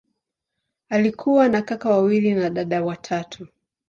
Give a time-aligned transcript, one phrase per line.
[0.89, 3.47] Alikuwa na kaka wawili na dada watatu.